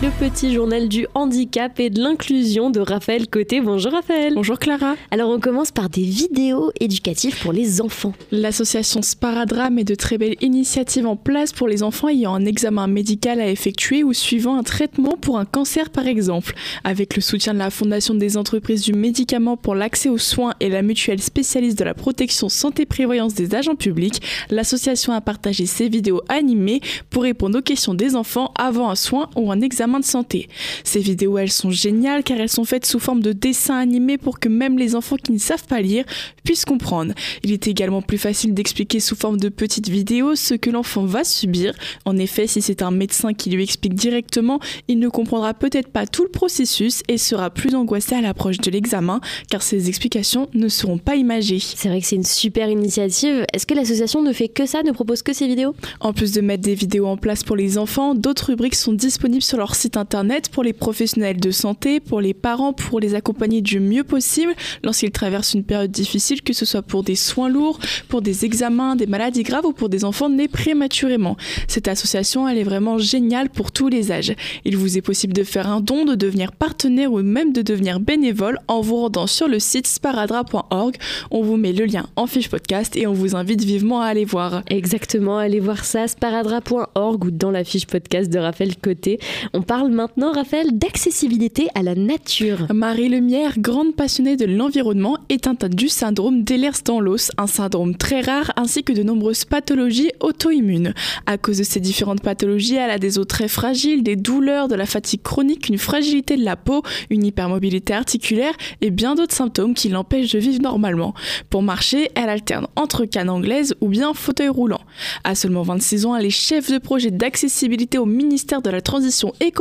[0.00, 3.60] le petit journal du handicap et de l'inclusion de Raphaël Côté.
[3.60, 4.34] Bonjour Raphaël.
[4.36, 4.94] Bonjour Clara.
[5.10, 8.12] Alors on commence par des vidéos éducatives pour les enfants.
[8.30, 12.86] L'association Sparadra met de très belles initiatives en place pour les enfants ayant un examen
[12.86, 16.54] médical à effectuer ou suivant un traitement pour un cancer par exemple.
[16.84, 20.68] Avec le soutien de la Fondation des entreprises du médicament pour l'accès aux soins et
[20.68, 26.22] la mutuelle spécialiste de la protection santé-prévoyance des agents publics, l'association a partagé ses vidéos
[26.28, 30.48] animées pour répondre aux questions des enfants avant un soin ou un examen de santé.
[30.84, 34.38] Ces vidéos, elles sont géniales car elles sont faites sous forme de dessins animés pour
[34.38, 36.04] que même les enfants qui ne savent pas lire
[36.44, 37.14] puissent comprendre.
[37.42, 41.24] Il est également plus facile d'expliquer sous forme de petites vidéos ce que l'enfant va
[41.24, 41.74] subir.
[42.04, 46.06] En effet, si c'est un médecin qui lui explique directement, il ne comprendra peut-être pas
[46.06, 49.20] tout le processus et sera plus angoissé à l'approche de l'examen
[49.50, 51.60] car ses explications ne seront pas imagées.
[51.60, 53.44] C'est vrai que c'est une super initiative.
[53.52, 55.74] Est-ce que l'association ne fait que ça, ne propose que ces vidéos?
[56.00, 59.42] En plus de mettre des vidéos en place pour les enfants, d'autres rubriques sont disponibles
[59.42, 63.62] sur leur site internet pour les professionnels de santé, pour les parents, pour les accompagner
[63.62, 67.78] du mieux possible lorsqu'ils traversent une période difficile, que ce soit pour des soins lourds,
[68.08, 71.36] pour des examens, des maladies graves ou pour des enfants nés prématurément.
[71.68, 74.34] Cette association, elle est vraiment géniale pour tous les âges.
[74.64, 78.00] Il vous est possible de faire un don, de devenir partenaire ou même de devenir
[78.00, 80.96] bénévole en vous rendant sur le site sparadra.org.
[81.30, 84.24] On vous met le lien en fiche podcast et on vous invite vivement à aller
[84.24, 84.62] voir.
[84.68, 89.20] Exactement, allez voir ça, sparadra.org ou dans la fiche podcast de Raphaël Côté.
[89.68, 92.68] Parle maintenant, Raphaël, d'accessibilité à la nature.
[92.72, 98.50] Marie Lemierre, grande passionnée de l'environnement, est atteinte du syndrome d'Ehlers-Danlos, un syndrome très rare
[98.56, 100.94] ainsi que de nombreuses pathologies auto-immunes.
[101.26, 104.74] À cause de ces différentes pathologies, elle a des os très fragiles, des douleurs, de
[104.74, 109.74] la fatigue chronique, une fragilité de la peau, une hypermobilité articulaire et bien d'autres symptômes
[109.74, 111.12] qui l'empêchent de vivre normalement.
[111.50, 114.80] Pour marcher, elle alterne entre canne anglaise ou bien fauteuil roulant.
[115.24, 119.34] À seulement 26 ans, elle est chef de projet d'accessibilité au ministère de la Transition
[119.40, 119.57] écologique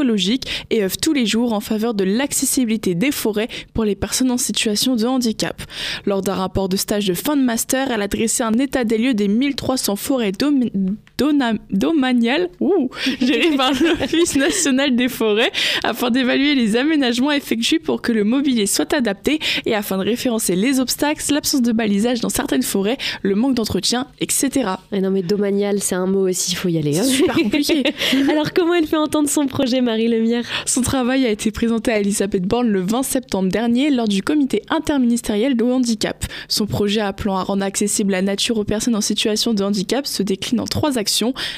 [0.69, 4.37] et œuvre tous les jours en faveur de l'accessibilité des forêts pour les personnes en
[4.37, 5.61] situation de handicap.
[6.05, 8.97] Lors d'un rapport de stage de fin de master, elle a dressé un état des
[8.97, 10.31] lieux des 1300 forêts
[11.17, 12.49] domaniales
[13.21, 15.51] gérées par l'Office national des forêts
[15.83, 20.55] afin d'évaluer les aménagements effectués pour que le mobilier soit adapté et afin de référencer
[20.55, 24.69] les obstacles, l'absence de balisage dans certaines forêts, le manque d'entretien, etc.
[24.91, 26.99] Non mais domanial, c'est un mot aussi, il faut y aller.
[26.99, 27.03] Hein.
[27.03, 27.83] Super compliqué.
[28.29, 30.45] Alors comment elle fait entendre son projet Marie Lemierre.
[30.65, 34.61] Son travail a été présenté à Elisabeth Borne le 20 septembre dernier lors du comité
[34.69, 36.25] interministériel de handicap.
[36.47, 40.23] Son projet appelant à rendre accessible la nature aux personnes en situation de handicap se
[40.23, 41.06] décline en trois actions.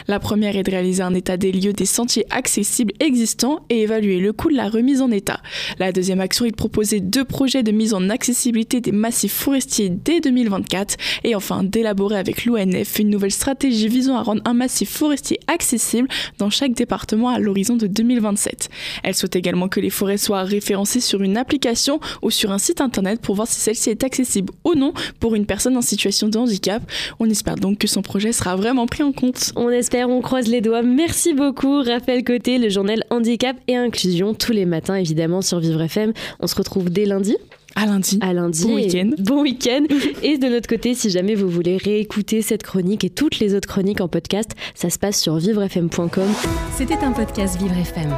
[0.08, 4.20] La première est de réaliser un état des lieux des sentiers accessibles existants et évaluer
[4.20, 5.40] le coût de la remise en état.
[5.80, 9.90] La deuxième action est de proposer deux projets de mise en accessibilité des massifs forestiers
[9.90, 14.90] dès 2024 et enfin d'élaborer avec l'ONF une nouvelle stratégie visant à rendre un massif
[14.90, 16.08] forestier accessible
[16.38, 18.70] dans chaque département à l'horizon de 2024.
[19.04, 22.82] Elle souhaite également que les forêts soient référencées sur une application ou sur un site
[22.82, 26.38] internet pour voir si celle-ci est accessible ou non pour une personne en situation de
[26.38, 26.84] handicap.
[27.20, 29.39] On espère donc que son projet sera vraiment pris en compte.
[29.56, 30.82] On espère, on croise les doigts.
[30.82, 35.82] Merci beaucoup Raphaël Côté, le journal Handicap et Inclusion tous les matins évidemment sur Vivre
[35.82, 36.14] FM.
[36.40, 37.36] On se retrouve dès lundi.
[37.76, 38.20] À lundi.
[38.22, 38.66] À lundi.
[38.66, 39.10] Bon week-end.
[39.20, 39.86] Bon week-end.
[40.24, 43.68] et de notre côté, si jamais vous voulez réécouter cette chronique et toutes les autres
[43.68, 46.28] chroniques en podcast, ça se passe sur vivrefm.com.
[46.76, 48.14] C'était un podcast Vivre FM.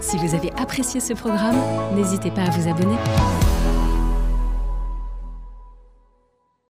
[0.00, 1.56] Si vous avez apprécié ce programme,
[1.94, 2.96] n'hésitez pas à vous abonner.